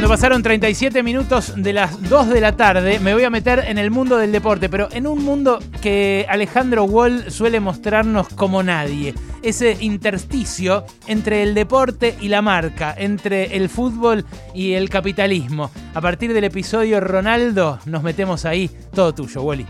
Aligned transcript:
Cuando 0.00 0.14
pasaron 0.14 0.42
37 0.42 1.02
minutos 1.02 1.52
de 1.56 1.74
las 1.74 2.08
2 2.08 2.30
de 2.30 2.40
la 2.40 2.56
tarde, 2.56 2.98
me 3.00 3.12
voy 3.12 3.24
a 3.24 3.28
meter 3.28 3.62
en 3.66 3.76
el 3.76 3.90
mundo 3.90 4.16
del 4.16 4.32
deporte, 4.32 4.70
pero 4.70 4.88
en 4.92 5.06
un 5.06 5.22
mundo 5.22 5.58
que 5.82 6.24
Alejandro 6.30 6.84
Wall 6.84 7.30
suele 7.30 7.60
mostrarnos 7.60 8.28
como 8.28 8.62
nadie. 8.62 9.12
Ese 9.42 9.76
intersticio 9.78 10.86
entre 11.06 11.42
el 11.42 11.52
deporte 11.52 12.16
y 12.18 12.28
la 12.28 12.40
marca, 12.40 12.94
entre 12.96 13.58
el 13.58 13.68
fútbol 13.68 14.24
y 14.54 14.72
el 14.72 14.88
capitalismo. 14.88 15.70
A 15.92 16.00
partir 16.00 16.32
del 16.32 16.44
episodio 16.44 16.98
Ronaldo, 17.00 17.78
nos 17.84 18.02
metemos 18.02 18.46
ahí. 18.46 18.70
Todo 18.94 19.12
tuyo, 19.12 19.42
Wally. 19.42 19.66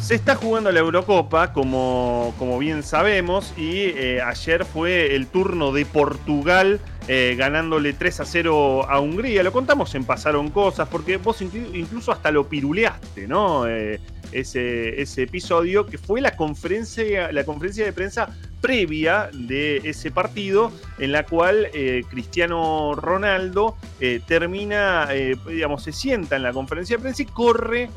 Se 0.00 0.14
está 0.14 0.36
jugando 0.36 0.72
la 0.72 0.80
Eurocopa, 0.80 1.52
como, 1.52 2.32
como 2.38 2.58
bien 2.58 2.82
sabemos, 2.82 3.52
y 3.58 3.92
eh, 3.94 4.22
ayer 4.22 4.64
fue 4.64 5.14
el 5.14 5.26
turno 5.26 5.70
de 5.72 5.84
Portugal 5.84 6.80
eh, 7.10 7.36
ganándole 7.38 7.94
3 7.94 8.20
a 8.20 8.24
0 8.26 8.86
a 8.86 9.00
Hungría. 9.00 9.42
Lo 9.42 9.50
contamos 9.50 9.94
en 9.94 10.04
Pasaron 10.04 10.50
Cosas, 10.50 10.88
porque 10.88 11.16
vos 11.16 11.40
incluso 11.40 12.12
hasta 12.12 12.30
lo 12.30 12.46
piruleaste, 12.50 13.26
¿no? 13.26 13.66
Eh, 13.66 13.98
ese, 14.30 15.22
episodio, 15.22 15.86
que 15.86 15.96
fue 15.96 16.20
la 16.20 16.36
conferencia, 16.36 17.32
la 17.32 17.44
conferencia 17.44 17.86
de 17.86 17.94
prensa 17.94 18.36
previa 18.60 19.30
de 19.32 19.78
ese 19.84 20.10
partido, 20.10 20.70
en 20.98 21.12
la 21.12 21.24
cual 21.24 21.68
eh, 21.72 22.02
Cristiano 22.10 22.94
Ronaldo 22.94 23.78
termina, 24.26 25.08
digamos, 25.08 25.84
se 25.84 25.92
sienta 25.92 26.36
en 26.36 26.42
la 26.42 26.52
conferencia 26.52 26.98
de 26.98 27.02
prensa 27.02 27.22
y 27.22 27.26
corre 27.26 27.88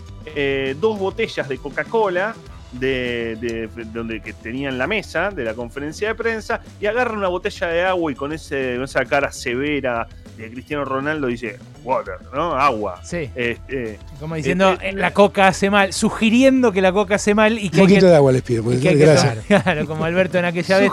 dos 0.80 0.98
botellas 0.98 1.50
de 1.50 1.58
Coca-Cola. 1.58 2.34
De, 2.72 3.70
donde 3.94 4.22
que 4.22 4.34
tenía 4.34 4.70
en 4.70 4.78
la 4.78 4.88
mesa 4.88 5.30
de 5.30 5.44
la 5.44 5.54
conferencia 5.54 6.08
de 6.10 6.16
prensa 6.16 6.62
y 6.80 6.86
agarra 6.86 7.18
una 7.18 7.28
botella 7.28 7.68
de 7.68 7.84
agua 7.84 8.12
y 8.12 8.16
con, 8.16 8.32
ese, 8.32 8.76
con 8.76 8.86
esa 8.86 9.04
cara 9.06 9.32
severa 9.32 10.08
Cristiano 10.50 10.86
Ronaldo 10.86 11.28
dice 11.28 11.60
water, 11.84 12.16
¿no? 12.34 12.54
Agua. 12.54 13.02
Sí. 13.04 13.30
Este, 13.36 14.00
Como 14.20 14.36
diciendo, 14.36 14.74
este, 14.74 14.94
la 14.94 15.12
coca 15.13 15.48
hace 15.48 15.70
mal, 15.70 15.94
sugiriendo 15.94 16.72
que 16.72 16.82
la 16.82 16.91
coca 16.91 17.16
hace 17.16 17.34
mal 17.34 17.58
y 17.58 17.70
que. 17.70 17.82
Un 17.82 17.88
poquito 17.88 18.08
de 18.08 18.16
agua 18.16 18.32
les 18.32 18.41
pido, 18.41 18.63
gracias. 18.63 19.40
Claro, 19.48 19.85
como 19.85 20.06
Alberto 20.06 20.38
en 20.38 20.46
aquella 20.46 20.78
vez. 20.78 20.91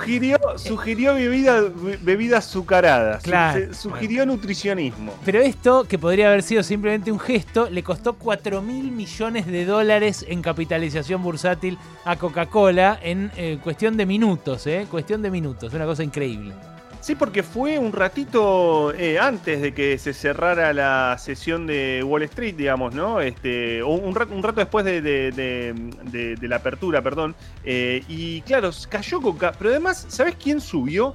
Sugirió 0.56 1.14
bebida, 1.14 1.62
bebidas 2.02 2.46
azucaradas. 2.46 3.22
Claro. 3.22 3.72
Sugirió 3.74 4.26
nutricionismo. 4.26 5.14
Pero 5.24 5.40
esto, 5.40 5.84
que 5.84 5.98
podría 5.98 6.28
haber 6.28 6.42
sido 6.42 6.62
simplemente 6.62 7.12
un 7.12 7.20
gesto, 7.20 7.68
le 7.70 7.82
costó 7.82 8.14
4 8.14 8.62
mil 8.62 8.90
millones 8.90 9.46
de 9.46 9.64
dólares 9.64 10.24
en 10.28 10.42
capitalización 10.42 11.22
bursátil 11.22 11.67
a 12.04 12.16
Coca-Cola 12.16 12.98
en 13.02 13.30
eh, 13.36 13.58
cuestión 13.62 13.96
de 13.96 14.06
minutos, 14.06 14.66
¿eh? 14.66 14.86
Cuestión 14.90 15.20
de 15.20 15.30
minutos. 15.30 15.74
Una 15.74 15.84
cosa 15.84 16.04
increíble. 16.04 16.54
Sí, 17.00 17.14
porque 17.14 17.42
fue 17.42 17.78
un 17.78 17.92
ratito 17.92 18.92
eh, 18.92 19.18
antes 19.18 19.62
de 19.62 19.72
que 19.72 19.96
se 19.98 20.12
cerrara 20.12 20.72
la 20.72 21.16
sesión 21.18 21.66
de 21.66 22.02
Wall 22.04 22.24
Street, 22.24 22.56
digamos, 22.56 22.92
¿no? 22.92 23.20
Este, 23.20 23.82
un, 23.82 24.14
rato, 24.14 24.34
un 24.34 24.42
rato 24.42 24.60
después 24.60 24.84
de, 24.84 26.38
la 26.42 26.56
apertura, 26.56 27.00
perdón. 27.00 27.36
Eh, 27.64 28.02
y 28.08 28.40
claro, 28.42 28.70
cayó 28.88 29.20
Coca. 29.20 29.52
Pero 29.56 29.70
además, 29.70 30.06
¿sabes 30.08 30.34
quién 30.42 30.60
subió? 30.60 31.14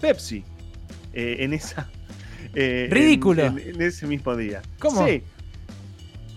Pepsi. 0.00 0.44
Eh, 1.12 1.36
en 1.40 1.52
esa. 1.52 1.90
Ridículo. 2.54 3.42
En, 3.42 3.82
ese 3.82 4.06
mismo 4.06 4.36
día. 4.36 4.62
¿Cómo? 4.78 5.04
Sí. 5.06 5.24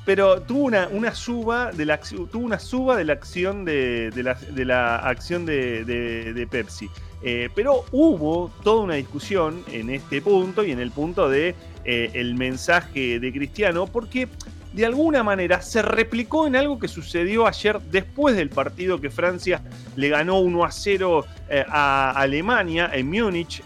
Pero 0.07 0.41
tuvo 0.41 0.63
una, 0.63 0.87
una 0.87 1.13
suba 1.13 1.71
de 1.71 1.85
la 1.85 1.99
tuvo 1.99 2.43
una 2.43 2.57
suba 2.57 2.97
de 2.97 3.03
la 3.03 3.13
acción 3.13 3.63
de, 3.63 4.09
de 4.09 4.65
la 4.65 4.95
acción 4.95 5.45
de 5.45 6.47
Pepsi. 6.49 6.89
Eh, 7.23 7.49
pero 7.55 7.85
hubo 7.91 8.51
toda 8.63 8.83
una 8.83 8.93
discusión 8.95 9.63
en 9.71 9.89
este 9.89 10.21
punto 10.21 10.63
y 10.63 10.71
en 10.71 10.79
el 10.79 10.91
punto 10.91 11.29
de 11.29 11.55
eh, 11.83 12.11
el 12.13 12.35
mensaje 12.35 13.19
de 13.19 13.33
Cristiano, 13.33 13.87
porque 13.87 14.27
de 14.73 14.85
alguna 14.85 15.23
manera 15.23 15.61
se 15.61 15.81
replicó 15.81 16.45
en 16.45 16.55
algo 16.55 16.77
que 16.77 16.87
sucedió 16.87 17.47
ayer 17.47 17.79
después 17.79 18.35
del 18.35 18.49
partido 18.49 19.01
que 19.01 19.09
Francia 19.09 19.61
le 19.95 20.09
ganó 20.09 20.39
1 20.39 20.63
a 20.63 20.71
0 20.71 21.25
eh, 21.49 21.65
a 21.67 22.11
Alemania 22.11 22.91
en 22.93 23.09
Múnich, 23.09 23.63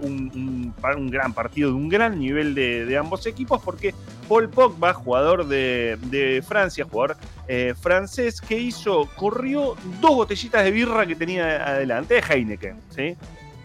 un, 0.00 0.74
gran 1.10 1.32
partido 1.32 1.70
de 1.70 1.74
un 1.74 1.88
gran 1.88 2.18
nivel 2.18 2.54
de 2.54 2.96
ambos 2.98 3.24
equipos, 3.24 3.62
porque 3.64 3.94
Paul 4.28 4.48
Pogba, 4.50 4.92
jugador 4.92 5.46
de, 5.46 6.44
Francia, 6.46 6.84
jugador 6.84 7.16
eh, 7.46 7.74
francés, 7.80 8.40
que 8.40 8.58
hizo, 8.58 9.08
corrió 9.16 9.74
dos 10.00 10.14
botellitas 10.14 10.64
de 10.64 10.70
birra 10.70 11.06
que 11.06 11.16
tenía 11.16 11.66
adelante, 11.66 12.14
de 12.14 12.20
Heineken, 12.20 12.76
¿sí? 12.90 13.16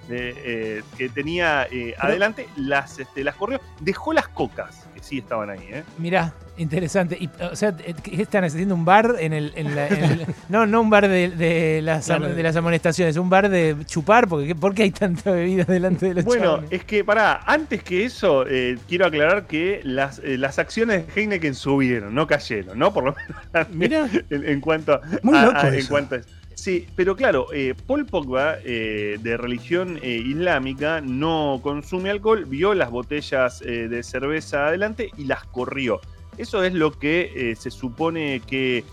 Eh, 0.09 0.83
que 0.97 1.09
tenía 1.09 1.67
eh, 1.71 1.95
adelante, 1.97 2.47
las, 2.57 2.99
este, 2.99 3.23
las 3.23 3.35
corrió, 3.35 3.61
dejó 3.79 4.13
las 4.13 4.27
cocas, 4.27 4.85
que 4.93 5.01
sí 5.01 5.19
estaban 5.19 5.49
ahí. 5.49 5.65
¿eh? 5.71 5.83
Mirá, 5.97 6.33
interesante. 6.57 7.17
Y, 7.19 7.29
o 7.41 7.55
sea, 7.55 7.75
¿qué 7.75 8.21
están 8.21 8.43
haciendo? 8.43 8.75
¿Un 8.75 8.83
bar 8.83 9.15
en 9.19 9.33
el...? 9.33 9.53
no, 10.49 10.65
no 10.65 10.81
un 10.81 10.89
bar 10.89 11.07
de, 11.07 11.81
las, 11.81 12.07
de 12.07 12.43
las 12.43 12.55
amonestaciones, 12.55 13.15
un 13.15 13.29
bar 13.29 13.49
de 13.49 13.77
chupar, 13.85 14.27
porque 14.27 14.55
¿por 14.55 14.75
qué 14.75 14.83
hay 14.83 14.91
tanta 14.91 15.31
bebida 15.31 15.63
delante 15.63 16.07
de 16.07 16.15
los 16.15 16.25
Bueno, 16.25 16.61
es 16.69 16.83
que, 16.83 17.03
pará, 17.03 17.41
antes 17.45 17.81
que 17.81 18.03
eso, 18.03 18.45
quiero 18.87 19.05
aclarar 19.05 19.47
que 19.47 19.79
las, 19.83 20.19
las 20.23 20.59
acciones 20.59 21.07
de 21.07 21.21
Heineken 21.21 21.55
subieron, 21.55 22.13
no 22.13 22.27
cayeron, 22.27 22.77
¿no? 22.77 22.93
Por 22.93 23.05
lo 23.05 23.15
menos 23.15 23.69
Mira. 23.71 24.09
En, 24.29 24.61
cuanto 24.61 24.99
Muy 25.21 25.39
loco 25.39 25.67
en 25.67 25.85
cuanto 25.85 26.15
a 26.15 26.19
Sí, 26.55 26.87
pero 26.95 27.15
claro, 27.15 27.47
eh, 27.53 27.73
Paul 27.87 28.05
Pogba, 28.05 28.57
eh, 28.63 29.17
de 29.21 29.37
religión 29.37 29.99
eh, 30.01 30.21
islámica, 30.25 31.01
no 31.01 31.59
consume 31.61 32.09
alcohol, 32.09 32.45
vio 32.45 32.73
las 32.73 32.91
botellas 32.91 33.59
de 33.59 34.03
cerveza 34.03 34.67
adelante 34.67 35.09
y 35.17 35.25
las 35.25 35.45
corrió. 35.45 35.99
Eso 36.37 36.63
es 36.63 36.73
lo 36.73 36.91
que 36.97 37.55
se 37.59 37.69
supone 37.69 38.41
que, 38.47 38.83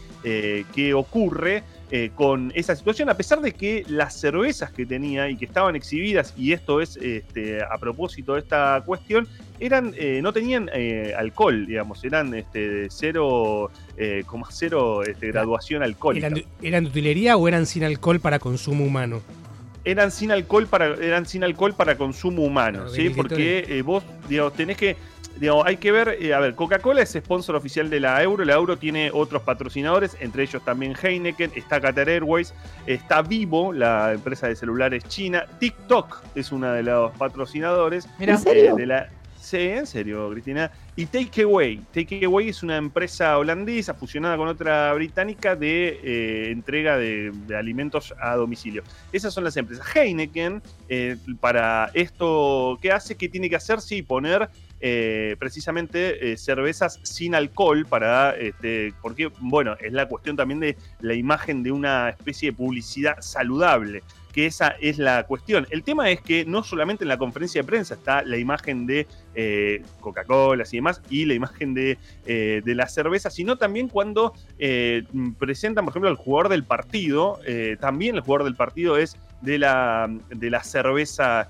que 0.74 0.94
ocurre 0.94 1.62
con 2.14 2.52
esa 2.54 2.76
situación, 2.76 3.08
a 3.08 3.14
pesar 3.14 3.40
de 3.40 3.52
que 3.52 3.84
las 3.88 4.14
cervezas 4.14 4.70
que 4.70 4.86
tenía 4.86 5.28
y 5.28 5.36
que 5.36 5.44
estaban 5.44 5.74
exhibidas, 5.74 6.32
y 6.36 6.52
esto 6.52 6.80
es 6.80 6.96
este, 6.96 7.62
a 7.62 7.76
propósito 7.78 8.34
de 8.34 8.40
esta 8.40 8.82
cuestión, 8.86 9.26
eran, 9.60 9.94
eh, 9.96 10.20
no 10.22 10.32
tenían 10.32 10.70
eh, 10.72 11.14
alcohol, 11.16 11.66
digamos, 11.66 12.02
eran 12.04 12.34
este, 12.34 12.88
cero, 12.90 13.70
eh, 13.96 14.24
como 14.26 14.46
cero 14.50 15.02
este, 15.04 15.28
graduación 15.28 15.82
alcohólica. 15.82 16.28
¿Eran 16.62 16.84
de, 16.84 16.90
utilería 16.90 17.36
o 17.36 17.46
eran 17.46 17.66
sin 17.66 17.84
alcohol 17.84 18.20
para 18.20 18.38
consumo 18.38 18.84
humano? 18.84 19.20
Eran 19.84 20.10
sin 20.10 20.30
alcohol 20.30 20.66
para, 20.66 20.94
eran 20.94 21.26
sin 21.26 21.44
alcohol 21.44 21.74
para 21.74 21.96
consumo 21.96 22.42
humano, 22.42 22.88
¿sí? 22.88 23.10
Porque 23.10 23.82
vos, 23.84 24.02
digamos, 24.28 24.54
tenés 24.54 24.76
que 24.76 24.96
Digamos, 25.38 25.64
hay 25.66 25.78
que 25.78 25.90
ver, 25.90 26.32
a 26.34 26.40
ver, 26.40 26.54
Coca-Cola 26.54 27.00
es 27.02 27.12
sponsor 27.12 27.56
oficial 27.56 27.88
de 27.88 28.00
la 28.00 28.22
Euro, 28.22 28.44
la 28.44 28.54
Euro 28.54 28.76
tiene 28.76 29.10
otros 29.12 29.42
patrocinadores, 29.42 30.16
entre 30.20 30.42
ellos 30.42 30.62
también 30.64 30.94
Heineken, 31.00 31.52
está 31.54 31.80
Qatar 31.80 32.10
Airways, 32.10 32.52
está 32.86 33.22
Vivo, 33.22 33.72
la 33.72 34.12
empresa 34.12 34.48
de 34.48 34.56
celulares 34.56 35.04
china, 35.04 35.46
TikTok 35.58 36.22
es 36.34 36.52
una 36.52 36.74
de 36.74 36.82
los 36.82 37.10
patrocinadores 37.12 38.06
de 38.18 38.86
la 38.86 39.08
Sí, 39.40 39.56
en 39.56 39.86
serio, 39.86 40.30
Cristina. 40.30 40.70
Y 40.96 41.06
Takeaway. 41.06 41.78
Takeaway 41.92 42.50
es 42.50 42.62
una 42.62 42.76
empresa 42.76 43.38
holandesa 43.38 43.94
fusionada 43.94 44.36
con 44.36 44.48
otra 44.48 44.92
británica 44.92 45.56
de 45.56 45.98
eh, 46.04 46.50
entrega 46.50 46.98
de, 46.98 47.32
alimentos 47.58 48.14
a 48.20 48.36
domicilio. 48.36 48.82
Esas 49.12 49.32
son 49.32 49.44
las 49.44 49.56
empresas. 49.56 49.84
Heineken, 49.96 50.62
eh, 50.88 51.16
para 51.40 51.90
esto 51.94 52.78
¿qué 52.82 52.92
hace, 52.92 53.16
¿qué 53.16 53.28
tiene 53.28 53.48
que 53.48 53.56
hacer? 53.56 53.80
Sí, 53.80 54.02
poner 54.02 54.50
eh, 54.80 55.36
precisamente 55.38 56.36
cervezas 56.36 57.00
sin 57.02 57.34
alcohol 57.34 57.86
para, 57.86 58.36
este, 58.36 58.92
porque, 59.02 59.30
bueno, 59.40 59.76
es 59.80 59.92
la 59.92 60.08
cuestión 60.08 60.36
también 60.36 60.60
de 60.60 60.76
la 61.00 61.14
imagen 61.14 61.62
de 61.62 61.72
una 61.72 62.10
especie 62.10 62.50
de 62.50 62.56
publicidad 62.56 63.20
saludable 63.20 64.02
que 64.32 64.46
esa 64.46 64.68
es 64.80 64.98
la 64.98 65.24
cuestión. 65.24 65.66
El 65.70 65.82
tema 65.82 66.10
es 66.10 66.20
que 66.20 66.44
no 66.44 66.62
solamente 66.62 67.04
en 67.04 67.08
la 67.08 67.18
conferencia 67.18 67.62
de 67.62 67.66
prensa 67.66 67.94
está 67.94 68.22
la 68.22 68.36
imagen 68.36 68.86
de 68.86 69.06
eh, 69.34 69.82
Coca-Cola 70.00 70.64
y 70.70 70.76
demás, 70.76 71.02
y 71.10 71.24
la 71.24 71.34
imagen 71.34 71.74
de, 71.74 71.98
eh, 72.26 72.62
de 72.64 72.74
la 72.74 72.88
cerveza, 72.88 73.30
sino 73.30 73.56
también 73.56 73.88
cuando 73.88 74.32
eh, 74.58 75.04
presentan, 75.38 75.84
por 75.84 75.92
ejemplo, 75.92 76.10
al 76.10 76.16
jugador 76.16 76.50
del 76.50 76.64
partido, 76.64 77.38
también 77.80 78.16
el 78.16 78.20
jugador 78.20 78.44
del 78.44 78.54
partido 78.54 78.96
es 78.96 79.16
de 79.40 79.58
la, 79.58 80.08
de 80.28 80.50
la 80.50 80.62
cerveza 80.62 81.48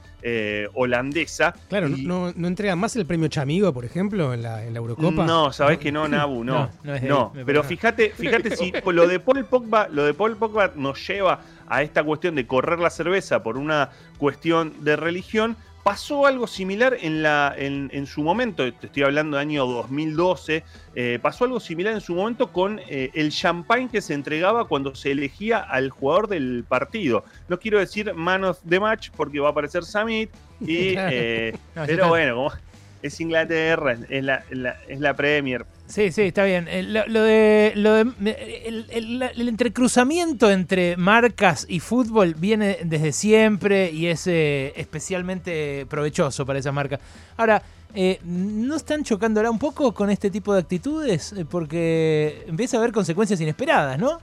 holandesa. 0.74 1.54
Claro, 1.68 1.88
no, 1.88 2.32
no, 2.34 2.48
entregan 2.48 2.78
más 2.78 2.94
el 2.96 3.06
premio 3.06 3.28
Chamigo, 3.28 3.72
por 3.72 3.84
ejemplo, 3.84 4.34
en 4.34 4.42
la, 4.42 4.64
en 4.64 4.74
la 4.74 4.78
Eurocopa. 4.78 5.24
No, 5.24 5.52
sabés 5.52 5.78
que 5.78 5.90
no, 5.90 6.06
Nabu, 6.08 6.44
no. 6.44 6.70
no, 7.02 7.32
pero 7.46 7.64
fíjate, 7.64 8.10
fíjate 8.10 8.56
si 8.56 8.72
lo 8.92 9.08
de 9.08 9.18
Paul 9.20 9.44
Pogba, 9.44 9.88
lo 9.88 10.04
de 10.04 10.14
Paul 10.14 10.36
Pogba 10.36 10.72
nos 10.76 11.06
lleva 11.06 11.40
a 11.70 11.82
esta 11.82 12.02
cuestión 12.02 12.34
de 12.34 12.46
correr 12.46 12.80
la 12.80 12.90
cerveza 12.90 13.42
por 13.42 13.56
una 13.56 13.90
cuestión 14.18 14.74
de 14.80 14.96
religión, 14.96 15.56
pasó 15.82 16.26
algo 16.26 16.46
similar 16.46 16.96
en, 17.00 17.22
la, 17.22 17.54
en, 17.56 18.06
su 18.06 18.22
momento, 18.22 18.70
te 18.72 18.86
estoy 18.86 19.02
hablando 19.02 19.36
del 19.36 19.48
año 19.48 19.66
2012, 19.66 20.62
eh, 20.94 21.18
pasó 21.22 21.44
algo 21.44 21.60
similar 21.60 21.94
en 21.94 22.00
su 22.00 22.14
momento 22.14 22.52
con 22.52 22.80
eh, 22.88 23.10
el 23.14 23.30
champagne 23.30 23.88
que 23.88 24.00
se 24.00 24.14
entregaba 24.14 24.66
cuando 24.66 24.94
se 24.94 25.12
elegía 25.12 25.58
al 25.58 25.90
jugador 25.90 26.28
del 26.28 26.64
partido. 26.68 27.24
No 27.48 27.58
quiero 27.58 27.78
decir 27.78 28.12
man 28.14 28.44
of 28.44 28.58
the 28.68 28.78
match 28.78 29.10
porque 29.16 29.40
va 29.40 29.48
a 29.48 29.50
aparecer 29.52 29.84
Samit, 29.84 30.30
y, 30.60 30.94
eh, 30.96 31.56
pero 31.74 32.08
bueno, 32.08 32.34
como 32.36 32.52
es 33.02 33.20
Inglaterra, 33.20 33.96
es 34.08 34.24
la, 34.24 34.44
es 34.88 35.00
la 35.00 35.14
Premier. 35.14 35.64
Sí, 35.90 36.12
sí, 36.12 36.22
está 36.22 36.44
bien. 36.44 36.68
Eh, 36.68 36.84
lo, 36.84 37.22
de, 37.22 37.72
lo 37.74 37.94
de 37.94 38.62
el, 38.64 39.48
entrecruzamiento 39.48 40.50
entre 40.50 40.96
marcas 40.96 41.66
y 41.68 41.80
fútbol 41.80 42.34
viene 42.34 42.78
desde 42.84 43.12
siempre 43.12 43.90
y 43.90 44.06
es 44.06 44.26
eh, 44.28 44.72
especialmente 44.76 45.86
provechoso 45.86 46.46
para 46.46 46.60
esas 46.60 46.72
marcas. 46.72 47.00
Ahora, 47.36 47.60
eh, 47.92 48.20
¿no 48.22 48.76
están 48.76 49.02
chocándola 49.02 49.50
un 49.50 49.58
poco 49.58 49.92
con 49.92 50.10
este 50.10 50.30
tipo 50.30 50.54
de 50.54 50.60
actitudes? 50.60 51.34
Porque 51.50 52.44
empieza 52.46 52.76
a 52.76 52.80
haber 52.80 52.92
consecuencias 52.92 53.40
inesperadas, 53.40 53.98
¿no? 53.98 54.20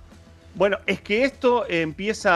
Bueno, 0.57 0.79
es 0.87 1.01
que 1.01 1.23
esto 1.23 1.69
empieza 1.69 2.31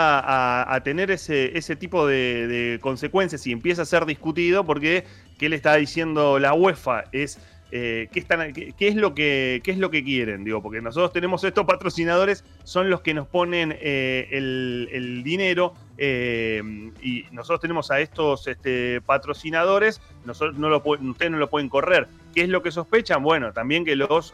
a, 0.72 0.80
tener 0.84 1.10
ese, 1.10 1.58
ese 1.58 1.76
tipo 1.76 2.06
de, 2.06 2.78
consecuencias 2.80 3.48
y 3.48 3.52
empieza 3.52 3.82
a 3.82 3.86
ser 3.86 4.06
discutido 4.06 4.64
porque 4.64 5.06
¿qué 5.42 5.50
le 5.50 5.56
está 5.56 5.74
diciendo 5.74 6.38
la 6.38 6.54
UEFA? 6.54 7.06
Es 7.12 7.40
eh, 7.74 8.10
¿qué, 8.12 8.20
están, 8.20 8.54
qué, 8.54 8.74
es 8.80 8.96
lo 8.96 9.16
que, 9.16 9.62
qué 9.64 9.72
es 9.72 9.78
lo 9.78 9.90
que 9.90 10.04
quieren, 10.04 10.44
digo, 10.44 10.62
porque 10.62 10.82
nosotros 10.82 11.14
tenemos 11.14 11.42
estos 11.46 11.66
patrocinadores, 11.66 12.44
son 12.66 12.90
los 12.90 13.00
que 13.00 13.14
nos 13.14 13.28
ponen 13.28 13.78
eh, 13.80 14.28
el, 14.32 15.22
dinero 15.24 15.74
eh, 15.98 16.62
y 17.02 17.26
nosotros 17.32 17.62
tenemos 17.62 17.90
a 17.90 18.02
estos 18.02 18.48
este, 18.48 19.00
patrocinadores, 19.00 20.02
nosotros 20.26 20.58
no 20.58 20.68
lo, 20.68 20.84
ustedes 20.84 21.32
no 21.32 21.38
lo 21.38 21.50
pueden 21.50 21.70
correr. 21.70 22.08
¿Qué 22.36 22.42
es 22.42 22.50
lo 22.50 22.62
que 22.62 22.72
sospechan? 22.72 23.24
Bueno, 23.24 23.54
también 23.54 23.86
que 23.86 23.96
los, 23.96 24.34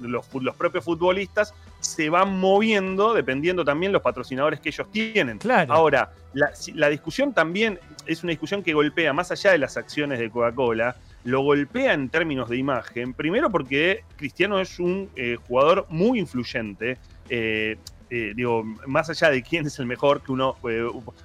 los, 0.00 0.54
propios 0.56 0.84
futbolistas 0.84 1.54
se 1.80 2.08
van 2.08 2.38
moviendo 2.38 3.14
dependiendo 3.14 3.64
también 3.64 3.92
los 3.92 4.02
patrocinadores 4.02 4.60
que 4.60 4.70
ellos 4.70 4.86
tienen. 4.90 5.38
Claro. 5.38 5.72
Ahora, 5.72 6.12
la, 6.34 6.50
la 6.74 6.88
discusión 6.88 7.32
también 7.32 7.78
es 8.06 8.22
una 8.22 8.30
discusión 8.30 8.62
que 8.62 8.74
golpea 8.74 9.12
más 9.12 9.30
allá 9.30 9.52
de 9.52 9.58
las 9.58 9.76
acciones 9.76 10.18
de 10.18 10.30
Coca-Cola, 10.30 10.96
lo 11.24 11.42
golpea 11.42 11.92
en 11.92 12.08
términos 12.08 12.48
de 12.48 12.56
imagen. 12.56 13.14
Primero 13.14 13.50
porque 13.50 14.04
Cristiano 14.16 14.60
es 14.60 14.78
un 14.78 15.08
eh, 15.16 15.36
jugador 15.46 15.86
muy 15.88 16.18
influyente. 16.18 16.98
Eh, 17.28 17.76
eh, 18.14 18.34
digo, 18.36 18.62
más 18.86 19.08
allá 19.08 19.30
de 19.30 19.42
quién 19.42 19.66
es 19.66 19.78
el 19.78 19.86
mejor, 19.86 20.22
que 20.22 20.32
uno 20.32 20.54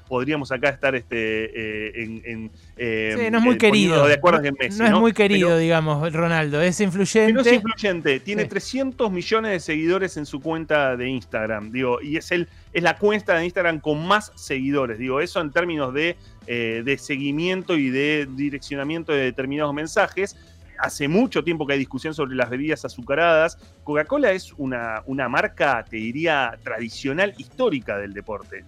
podríamos 0.07 0.53
acá 0.53 0.69
estar 0.69 0.95
este, 0.95 2.01
en, 2.01 2.49
sí, 2.77 3.29
no 3.29 3.39
es 3.39 3.43
muy 3.43 3.57
querido. 3.57 4.07
De 4.07 4.13
acuerdo 4.13 4.41
no, 4.41 4.51
no, 4.77 4.85
es 4.85 4.93
muy 4.93 5.11
querido, 5.11 5.57
digamos, 5.57 6.13
Ronaldo. 6.13 6.61
Es 6.61 6.79
influyente. 6.79 7.33
No 7.33 7.41
es 7.41 7.51
influyente. 7.51 8.21
Tiene 8.21 8.45
300 8.45 9.11
millones 9.11 9.51
de 9.51 9.59
seguidores 9.59 10.15
en 10.15 10.25
su 10.25 10.39
cuenta 10.39 10.95
de 10.95 11.09
Instagram. 11.09 11.73
Digo, 11.73 12.01
y 12.01 12.15
es 12.15 12.31
el 12.31 12.47
es 12.77 12.83
la 12.83 12.95
cuenta 12.95 13.35
de 13.35 13.43
Instagram 13.43 13.79
con 13.79 14.07
más 14.07 14.31
seguidores. 14.35 14.99
Digo, 14.99 15.19
eso 15.19 15.41
en 15.41 15.51
términos 15.51 15.93
de, 15.93 16.15
eh, 16.45 16.83
de 16.85 16.97
seguimiento 16.99 17.75
y 17.75 17.89
de 17.89 18.27
direccionamiento 18.35 19.11
de 19.11 19.23
determinados 19.23 19.73
mensajes 19.73 20.37
hace 20.79 21.07
mucho 21.07 21.43
tiempo 21.43 21.65
que 21.65 21.73
hay 21.73 21.79
discusión 21.79 22.13
sobre 22.13 22.35
las 22.35 22.49
bebidas 22.49 22.85
azucaradas. 22.85 23.57
Coca-Cola 23.87 24.33
es 24.33 24.53
una, 24.57 25.01
una, 25.05 25.29
marca, 25.29 25.85
te 25.89 25.95
diría, 25.95 26.59
tradicional, 26.61 27.33
histórica 27.37 27.97
del 27.97 28.13
deporte. 28.13 28.65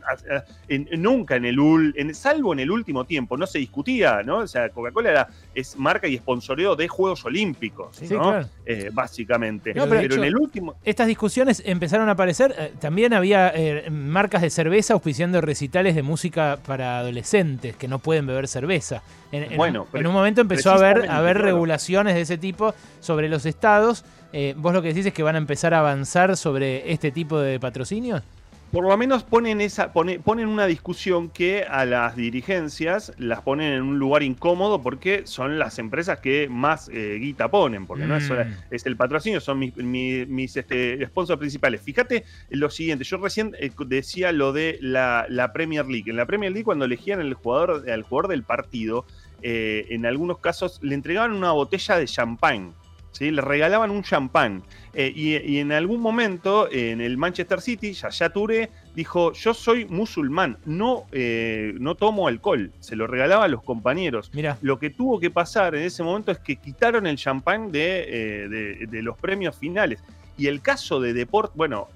nunca 0.97 1.35
en 1.35 1.43
el, 1.43 1.93
en, 1.97 2.15
salvo 2.15 2.53
en 2.53 2.59
el 2.59 2.71
último 2.71 3.03
tiempo, 3.03 3.35
no 3.35 3.45
se 3.45 3.59
discutía, 3.59 4.23
¿no? 4.23 4.37
O 4.37 4.47
sea, 4.47 4.69
Coca-Cola 4.69 5.27
es 5.53 5.75
marca 5.75 6.07
y 6.07 6.15
sponsoreo 6.15 6.77
de 6.77 6.87
Juegos 6.87 7.25
Olímpicos, 7.25 8.01
¿no? 8.09 8.39
Eh, 8.65 8.91
básicamente. 8.93 9.73
pero, 9.73 10.15
en 10.15 10.23
el 10.23 10.37
último... 10.37 10.75
Estas 10.85 11.07
discusiones 11.07 11.61
empezaron 11.65 12.07
a 12.07 12.13
aparecer, 12.13 12.55
eh, 12.57 12.71
también 12.79 13.13
había 13.13 13.51
eh, 13.53 13.89
marcas 13.89 14.41
de 14.41 14.49
cerveza 14.49 14.93
auspiciando 14.93 15.41
recitales 15.41 15.95
de 15.95 16.01
música 16.01 16.59
para 16.65 16.99
adolescentes 16.99 17.75
que 17.75 17.89
no 17.89 17.99
pueden 17.99 18.25
beber 18.25 18.47
cerveza. 18.47 19.03
En, 19.33 19.57
bueno, 19.57 19.85
en 19.91 20.07
un 20.07 20.13
momento 20.13 20.39
empezó 20.39 20.71
a 20.71 20.75
haber, 20.75 21.09
a 21.09 21.17
haber 21.17 21.39
regulaciones 21.39 22.15
de 22.15 22.21
ese 22.21 22.37
tipo 22.37 22.73
sobre 23.01 23.27
los 23.27 23.45
estados. 23.45 24.05
Eh, 24.31 24.53
¿Vos 24.57 24.73
lo 24.73 24.81
que 24.81 24.89
decís 24.89 25.05
es 25.05 25.13
que 25.13 25.23
van 25.23 25.35
a 25.35 25.39
empezar 25.39 25.73
a 25.73 25.79
avanzar 25.79 26.37
sobre 26.37 26.91
este 26.91 27.11
tipo 27.11 27.39
de 27.39 27.59
patrocinios? 27.59 28.23
Por 28.71 28.83
lo 28.87 28.95
menos 28.97 29.23
ponen, 29.23 29.61
esa, 29.61 29.91
ponen 29.91 30.47
una 30.47 30.67
discusión 30.67 31.29
que 31.29 31.63
a 31.63 31.85
las 31.85 32.15
dirigencias 32.15 33.11
las 33.17 33.41
ponen 33.41 33.73
en 33.73 33.81
un 33.81 33.97
lugar 33.97 34.21
incómodo 34.21 34.83
porque 34.83 35.25
son 35.25 35.57
las 35.57 35.79
empresas 35.79 36.19
que 36.19 36.47
más 36.49 36.87
eh, 36.93 37.17
guita 37.19 37.49
ponen, 37.49 37.87
porque 37.87 38.05
no 38.05 38.15
es, 38.15 38.29
mm. 38.29 38.35
es, 38.69 38.85
el 38.85 38.95
patrocinio, 38.95 39.41
son 39.41 39.57
mis, 39.57 39.75
mis, 39.75 40.55
este, 40.55 41.03
sponsors 41.07 41.39
principales. 41.39 41.81
Fíjate 41.81 42.25
lo 42.51 42.69
siguiente, 42.69 43.05
yo 43.05 43.17
recién 43.17 43.55
eh, 43.59 43.71
decía 43.87 44.31
lo 44.31 44.53
de 44.53 44.77
la, 44.81 45.25
la, 45.29 45.51
Premier 45.51 45.87
League. 45.87 46.11
En 46.11 46.17
la 46.17 46.27
Premier 46.27 46.51
League 46.51 46.65
cuando 46.65 46.85
elegían 46.85 47.21
el 47.21 47.33
jugador, 47.33 47.89
al 47.89 48.03
jugador 48.03 48.29
del 48.29 48.43
partido, 48.43 49.03
eh, 49.41 49.87
en 49.89 50.05
algunos 50.05 50.37
casos 50.37 50.79
le 50.83 50.93
entregaban 50.93 51.31
una 51.31 51.53
botella 51.53 51.97
de 51.97 52.05
champán. 52.05 52.75
¿Sí? 53.11 53.31
Le 53.31 53.41
regalaban 53.41 53.91
un 53.91 54.03
champán. 54.03 54.63
Eh, 54.93 55.11
y, 55.15 55.59
en 55.59 55.71
algún 55.71 56.01
momento 56.01 56.69
en 56.71 57.01
el 57.01 57.17
Manchester 57.17 57.61
City, 57.61 57.93
Yaya 57.93 58.29
Touré 58.29 58.69
dijo, 58.95 59.33
yo 59.33 59.53
soy 59.53 59.85
musulmán, 59.85 60.57
no, 60.65 61.05
eh, 61.11 61.73
no 61.79 61.95
tomo 61.95 62.27
alcohol. 62.27 62.71
Se 62.79 62.95
lo 62.95 63.07
regalaba 63.07 63.45
a 63.45 63.47
los 63.47 63.63
compañeros. 63.63 64.31
Lo 64.61 64.79
que 64.79 64.89
tuvo 64.89 65.19
que 65.19 65.29
pasar 65.29 65.75
en 65.75 65.83
ese 65.83 66.03
momento 66.03 66.31
es 66.31 66.39
que 66.39 66.55
quitaron 66.55 67.07
el 67.07 67.17
champán 67.17 67.71
de, 67.71 68.87
de 68.89 69.01
los 69.01 69.17
premios 69.17 69.55
finales. 69.57 70.03
Y 70.37 70.47
el 70.47 70.61
caso 70.61 71.01
de 71.01 71.13
Deport, 71.13 71.53
bueno, 71.55 71.89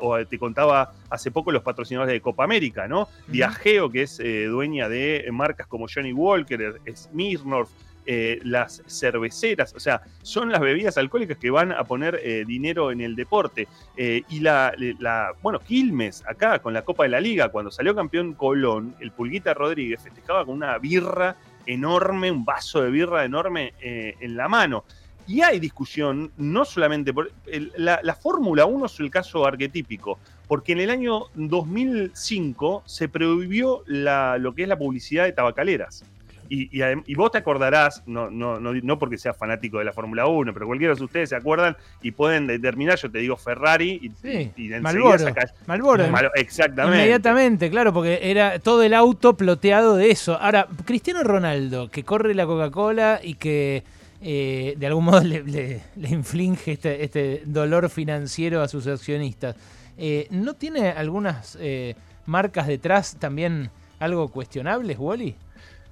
o 0.00 0.24
te 0.26 0.38
contaba 0.38 0.92
hace 1.10 1.30
poco 1.30 1.52
los 1.52 1.62
patrocinadores 1.62 2.12
de 2.12 2.20
Copa 2.20 2.44
América, 2.44 2.88
¿no? 2.88 3.08
Viajeo, 3.28 3.90
que 3.90 4.02
es 4.02 4.20
eh, 4.20 4.46
dueña 4.46 4.88
de 4.88 5.26
marcas 5.32 5.66
como 5.66 5.86
Johnny 5.92 6.12
Walker, 6.12 6.80
Smirnoff, 6.94 7.70
eh, 8.06 8.40
las 8.44 8.82
cerveceras, 8.86 9.74
o 9.74 9.80
sea, 9.80 10.02
son 10.22 10.50
las 10.50 10.60
bebidas 10.60 10.96
alcohólicas 10.96 11.38
que 11.38 11.50
van 11.50 11.72
a 11.72 11.84
poner 11.84 12.20
eh, 12.22 12.44
dinero 12.46 12.90
en 12.90 13.00
el 13.00 13.16
deporte. 13.16 13.68
y 13.96 14.40
la, 14.40 14.72
bueno, 15.42 15.60
Quilmes, 15.60 16.24
acá 16.26 16.58
con 16.58 16.72
la 16.72 16.82
Copa 16.82 17.04
de 17.04 17.10
la 17.10 17.20
Liga, 17.20 17.48
cuando 17.48 17.70
salió 17.70 17.94
campeón 17.94 18.34
Colón, 18.34 18.94
el 19.00 19.10
Pulguita 19.10 19.54
Rodríguez 19.54 20.02
festejaba 20.02 20.44
con 20.44 20.54
una 20.54 20.78
birra 20.78 21.36
enorme, 21.66 22.30
un 22.30 22.44
vaso 22.44 22.82
de 22.82 22.90
birra 22.90 23.24
enorme 23.24 23.74
en 23.80 24.36
la 24.36 24.48
mano. 24.48 24.84
Y 25.28 25.42
hay 25.42 25.58
discusión, 25.58 26.30
no 26.36 26.64
solamente 26.64 27.12
por. 27.12 27.32
la, 27.76 28.14
Fórmula 28.14 28.64
1 28.64 28.86
es 28.86 29.00
el 29.00 29.10
caso 29.10 29.44
arquetípico, 29.44 30.18
porque 30.46 30.72
en 30.72 30.80
el 30.80 30.90
año 30.90 31.24
2005 31.34 32.84
se 32.86 33.08
prohibió 33.08 33.82
lo 33.86 34.54
que 34.54 34.62
es 34.62 34.68
la 34.68 34.78
publicidad 34.78 35.24
de 35.24 35.32
tabacaleras. 35.32 36.04
Y, 36.48 36.70
y, 37.06 37.14
vos 37.14 37.30
te 37.30 37.38
acordarás, 37.38 38.02
no, 38.06 38.30
no, 38.30 38.60
no, 38.60 38.72
no 38.74 38.98
porque 38.98 39.18
seas 39.18 39.36
fanático 39.36 39.78
de 39.78 39.84
la 39.84 39.92
Fórmula 39.92 40.26
1, 40.26 40.52
pero 40.52 40.66
cualquiera 40.66 40.94
de 40.94 41.04
ustedes 41.04 41.30
se 41.30 41.36
acuerdan 41.36 41.76
y 42.02 42.12
pueden 42.12 42.46
determinar, 42.46 42.98
yo 42.98 43.10
te 43.10 43.18
digo 43.18 43.36
Ferrari 43.36 44.00
y, 44.02 44.10
sí, 44.10 44.52
y, 44.56 44.68
Malboro, 44.80 45.24
Malboro. 45.66 46.04
exactamente. 46.34 46.98
Inmediatamente, 46.98 47.70
claro, 47.70 47.92
porque 47.92 48.18
era 48.22 48.58
todo 48.58 48.82
el 48.82 48.94
auto 48.94 49.36
ploteado 49.36 49.96
de 49.96 50.10
eso. 50.10 50.38
Ahora, 50.40 50.68
Cristiano 50.84 51.22
Ronaldo, 51.22 51.90
que 51.90 52.04
corre 52.04 52.34
la 52.34 52.46
Coca-Cola 52.46 53.20
y 53.22 53.34
que 53.34 53.84
eh, 54.22 54.74
de 54.78 54.86
algún 54.86 55.04
modo 55.04 55.20
le, 55.24 55.82
inflige 55.96 56.72
este, 56.72 57.04
este, 57.04 57.42
dolor 57.44 57.88
financiero 57.90 58.62
a 58.62 58.68
sus 58.68 58.86
accionistas. 58.86 59.56
Eh, 59.98 60.26
¿No 60.30 60.54
tiene 60.54 60.90
algunas 60.90 61.56
eh, 61.60 61.94
marcas 62.26 62.66
detrás 62.66 63.16
también 63.18 63.70
algo 63.98 64.28
cuestionables, 64.28 64.98
Wally? 64.98 65.36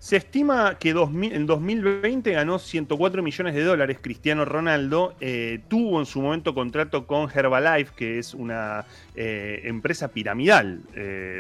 Se 0.05 0.19
estima 0.19 0.77
que 0.79 0.91
en 0.91 1.47
2020 1.47 2.31
ganó 2.33 2.59
104 2.59 3.23
millones 3.23 3.55
de 3.55 3.65
dólares 3.65 4.01
Cristiano 4.03 4.45
Ronaldo. 4.45 5.17
tuvo 5.69 5.99
en 5.99 6.05
su 6.05 6.21
momento 6.21 6.55
contrato 6.55 7.07
con 7.07 7.31
Herbalife, 7.35 7.95
que 7.97 8.19
es 8.19 8.35
una 8.35 8.85
empresa 9.15 10.09
piramidal. 10.09 10.83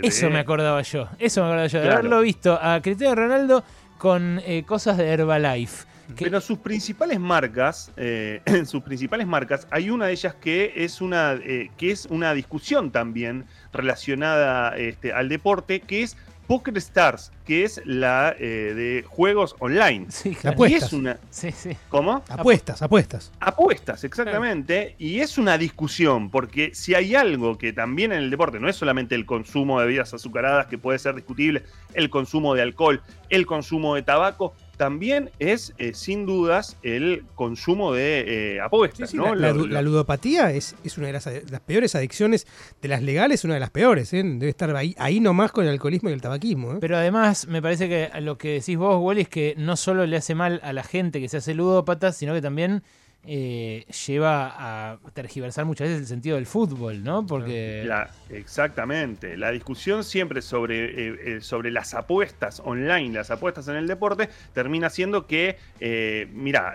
Eso 0.02 0.30
me 0.30 0.38
acordaba 0.38 0.80
yo. 0.80 1.10
Eso 1.18 1.42
me 1.42 1.48
acordaba 1.48 1.66
yo. 1.66 1.80
De 1.82 1.90
haberlo 1.90 2.22
visto 2.22 2.58
a 2.58 2.80
Cristiano 2.80 3.14
Ronaldo 3.14 3.64
con 3.98 4.40
cosas 4.64 4.96
de 4.96 5.08
Herbalife. 5.08 5.84
Pero 6.18 6.40
sus 6.40 6.58
principales 6.58 7.18
marcas, 7.18 7.90
eh, 7.96 8.40
sus 8.66 8.82
principales 8.82 9.26
marcas, 9.26 9.66
hay 9.70 9.90
una 9.90 10.06
de 10.06 10.12
ellas 10.12 10.34
que 10.34 10.72
es 10.76 11.00
una, 11.00 11.32
eh, 11.34 11.70
que 11.76 11.90
es 11.90 12.06
una 12.06 12.34
discusión 12.34 12.90
también 12.90 13.44
relacionada 13.72 14.76
este, 14.76 15.12
al 15.12 15.28
deporte, 15.28 15.80
que 15.80 16.02
es 16.02 16.16
Poker 16.46 16.76
Stars, 16.78 17.32
que 17.44 17.64
es 17.64 17.80
la 17.84 18.34
eh, 18.38 18.72
de 18.74 19.04
juegos 19.08 19.56
online. 19.58 20.06
Sí, 20.10 20.36
apuestas. 20.44 20.92
una... 20.92 21.18
sí, 21.30 21.50
sí. 21.52 21.76
¿Cómo? 21.88 22.22
Apuestas, 22.28 22.82
apuestas. 22.82 23.32
Apuestas, 23.40 24.04
exactamente. 24.04 24.94
Y 24.98 25.20
es 25.20 25.38
una 25.38 25.58
discusión, 25.58 26.30
porque 26.30 26.74
si 26.74 26.94
hay 26.94 27.14
algo 27.14 27.58
que 27.58 27.72
también 27.72 28.12
en 28.12 28.18
el 28.18 28.30
deporte 28.30 28.60
no 28.60 28.68
es 28.68 28.76
solamente 28.76 29.14
el 29.14 29.26
consumo 29.26 29.80
de 29.80 29.86
bebidas 29.86 30.14
azucaradas, 30.14 30.66
que 30.66 30.78
puede 30.78 30.98
ser 30.98 31.14
discutible, 31.14 31.62
el 31.94 32.10
consumo 32.10 32.54
de 32.54 32.62
alcohol, 32.62 33.02
el 33.30 33.46
consumo 33.46 33.94
de 33.94 34.02
tabaco, 34.02 34.54
también 34.76 35.30
es, 35.38 35.74
eh, 35.78 35.94
sin 35.94 36.26
dudas, 36.26 36.76
el 36.82 37.24
consumo 37.34 37.92
de 37.92 38.54
eh, 38.56 38.60
apuestas. 38.60 39.14
¿no? 39.14 39.34
la, 39.34 39.82
ludopatía 39.82 40.50
es, 40.52 40.74
es 40.84 40.98
una 40.98 41.08
de 41.08 41.12
las, 41.12 41.28
peores 41.66 41.94
adicciones 41.94 42.46
de 42.82 42.88
las 42.88 43.02
legales, 43.02 43.44
una 43.44 43.54
de 43.54 43.60
las 43.60 43.70
peores. 43.70 44.12
¿eh? 44.12 44.22
Debe 44.24 44.48
estar 44.48 44.74
ahí, 44.74 44.94
ahí 44.98 45.20
nomás 45.20 45.52
con 45.52 45.64
el 45.64 45.70
alcoholismo 45.70 46.10
y 46.10 46.12
el 46.12 46.20
tabaquismo. 46.20 46.78
Pero 46.80 46.96
además, 46.96 47.46
me 47.46 47.62
parece 47.62 47.88
que 47.88 48.10
lo 48.20 48.38
que 48.38 48.54
decís 48.54 48.76
vos, 48.76 49.00
Wally, 49.00 49.22
es 49.22 49.28
que 49.28 49.54
no 49.56 49.76
solo 49.76 50.06
le 50.06 50.16
hace 50.16 50.34
mal 50.34 50.60
a 50.62 50.72
la 50.72 50.82
gente 50.82 51.20
que 51.20 51.28
se 51.28 51.38
hace 51.38 51.54
ludópata, 51.54 52.12
sino 52.12 52.34
que 52.34 52.42
también 52.42 52.82
eh, 53.26 53.86
lleva 54.06 54.52
a 54.92 54.98
tergiversar 55.14 55.64
muchas 55.64 55.88
veces 55.88 56.02
el 56.02 56.06
sentido 56.06 56.36
del 56.36 56.46
fútbol, 56.46 57.02
¿no? 57.02 57.26
Porque... 57.26 57.88
exactamente. 58.30 59.36
La 59.36 59.50
discusión 59.50 60.04
siempre 60.04 60.42
sobre, 60.42 60.84
eh, 60.84 61.18
eh, 61.24 61.40
sobre 61.40 61.70
las 61.70 61.94
apuestas 61.94 62.60
online, 62.64 63.14
las 63.14 63.30
apuestas 63.30 63.68
en 63.68 63.76
el 63.76 63.86
deporte, 63.86 64.28
termina 64.52 64.90
siendo 64.90 65.26
que, 65.26 65.56
mira, 66.32 66.74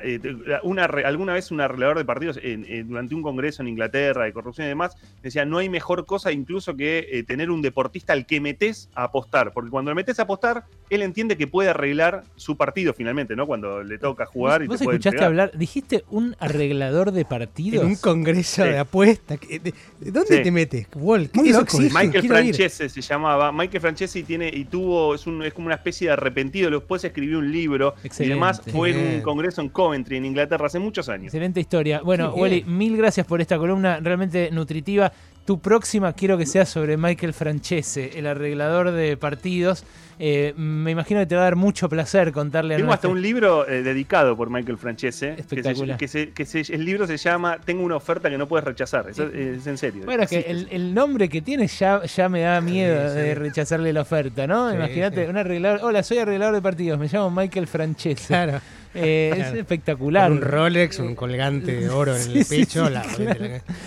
una, 0.64 0.86
alguna 0.86 1.34
vez 1.34 1.52
un 1.52 1.62
arreglador 1.62 1.98
de 1.98 2.06
partidos 2.06 2.40
durante 2.86 3.16
un 3.16 3.22
congreso 3.22 3.62
en 3.62 3.68
Inglaterra 3.68 4.26
de 4.26 4.34
corrupción 4.34 4.66
y 4.66 4.70
demás, 4.70 4.96
decía, 5.22 5.46
no 5.46 5.60
hay 5.60 5.70
mejor 5.70 6.06
cosa 6.06 6.32
incluso 6.32 6.76
que 6.76 7.24
tener 7.28 7.52
un 7.52 7.62
deportista 7.62 8.14
al 8.14 8.26
que 8.26 8.42
metes 8.42 8.90
a 8.96 9.04
apostar, 9.04 9.54
porque 9.54 9.70
cuando 9.70 9.92
le 9.92 9.96
metes 9.96 10.20
a 10.20 10.24
apostar, 10.24 10.66
él 10.90 11.04
entiende 11.04 11.38
que 11.38 11.48
puede 11.48 11.70
arreglar 11.70 12.24
su 12.36 12.58
partido 12.58 12.94
finalmente, 12.94 13.36
¿no? 13.36 13.46
Cuando 13.46 13.84
le 13.84 13.98
toca 13.98 14.26
jugar. 14.26 14.66
¿Vos, 14.66 14.82
y 14.82 14.86
te 14.86 14.92
escuchaste 14.92 15.24
hablar? 15.24 15.52
Dijiste 15.56 16.04
un 16.10 16.36
arreglador 16.40 17.12
de 17.12 17.26
partidos. 17.26 17.84
En 17.84 17.90
un 17.92 17.96
congreso 17.96 18.64
de 18.64 18.78
apuestas. 18.78 19.40
¿De, 19.40 19.74
dónde 20.00 20.40
te 20.40 20.52
metes? 20.52 20.88
Wall, 20.96 21.30
Michael 21.34 22.28
Francese 22.28 22.90
se 22.90 23.02
llamaba. 23.02 23.52
Michael 23.52 23.82
Francese 23.82 24.24
tiene, 24.24 24.50
y 24.54 24.66
tuvo, 24.66 25.16
es, 25.16 25.28
un, 25.28 25.44
es 25.44 25.54
como 25.54 25.68
una 25.68 25.76
especie 25.76 26.08
de 26.08 26.14
arrepentido. 26.14 26.70
Después 26.70 27.04
escribió 27.04 27.40
un 27.40 27.52
libro 27.52 27.96
y 28.04 28.24
además 28.26 28.62
fue 28.72 28.92
en 28.92 29.16
un 29.16 29.22
congreso 29.22 29.62
en 29.62 29.70
Coventry, 29.70 30.18
en 30.18 30.26
Inglaterra, 30.26 30.66
hace 30.68 30.80
muchos 30.80 31.10
años. 31.10 31.26
Excelente 31.26 31.60
historia. 31.60 32.02
Bueno, 32.02 32.34
Wally, 32.34 32.64
mil 32.64 32.98
gracias 32.98 33.26
por 33.26 33.42
esta 33.42 33.58
columna 33.58 34.00
realmente 34.00 34.50
nutritiva. 34.52 35.12
Tu 35.50 35.60
próxima 35.60 36.14
quiero 36.14 36.38
que 36.38 36.46
sea 36.46 36.64
sobre 36.64 36.96
Michael 36.96 37.34
Francese, 37.34 38.12
el 38.20 38.28
arreglador 38.28 38.92
de 38.92 39.18
partidos. 39.18 39.84
Eh, 40.20 40.54
me 40.56 40.92
imagino 40.92 41.22
que 41.22 41.26
te 41.26 41.34
va 41.34 41.42
a 41.42 41.44
dar 41.46 41.56
mucho 41.56 41.90
placer 41.90 42.32
contarle 42.32 42.76
a 42.76 42.78
Tengo 42.78 42.94
hasta 42.94 43.08
un 43.08 43.20
libro 43.20 43.68
eh, 43.68 43.82
dedicado 43.82 44.38
por 44.38 44.52
Michael 44.52 44.78
Francese. 44.78 45.34
Espectacular. 45.40 45.98
Que, 45.98 46.28
el 46.70 46.86
libro 46.86 47.08
se 47.08 47.18
llama 47.18 47.58
Tengo 47.66 47.82
una 47.82 47.96
oferta 47.96 48.30
que 48.30 48.38
no 48.38 48.48
puedes 48.48 48.64
rechazar. 48.64 49.10
Es, 49.10 49.18
en 49.18 49.78
serio. 49.80 50.06
Bueno, 50.06 50.22
es 50.22 50.30
que 50.30 50.68
el, 50.70 50.94
nombre 50.94 51.28
que 51.30 51.42
tiene 51.42 51.66
ya, 51.66 52.06
ya 52.06 52.30
me 52.30 52.42
da 52.42 52.62
miedo 52.62 53.12
de 53.12 53.34
rechazarle 53.34 53.92
la 53.92 54.02
oferta, 54.02 54.46
¿no? 54.46 54.72
Imagínate, 54.72 55.28
un 55.28 55.38
arreglador. 55.38 55.80
Hola, 55.82 56.04
soy 56.04 56.20
arreglador 56.20 56.54
de 56.54 56.62
partidos. 56.62 57.00
Me 57.00 57.08
llamo 57.08 57.32
Michael 57.32 57.66
Francese. 57.66 58.28
Claro. 58.28 58.62
Eh, 58.96 59.34
es 59.38 59.54
espectacular. 59.54 60.32
un 60.32 60.42
Rolex, 60.42 61.00
un 61.00 61.16
colgante 61.16 61.74
de 61.80 61.90
oro 61.90 62.16
en 62.16 62.32
el 62.32 62.46
pecho. 62.50 62.90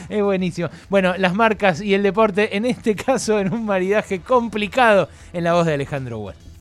es 0.09 0.23
buenísimo. 0.23 0.69
Bueno, 0.89 1.15
las 1.19 1.35
marcas 1.35 1.81
y 1.81 1.95
el 1.95 2.03
deporte, 2.03 2.57
en 2.57 2.65
este 2.67 2.95
caso, 2.97 3.41
en 3.41 3.53
un 3.53 3.65
maridaje 3.65 4.21
complicado 4.21 5.09
en 5.33 5.45
la 5.45 5.55
voz 5.55 5.67
de 5.67 5.75
Alejandro 5.75 6.19
Well. 6.21 6.37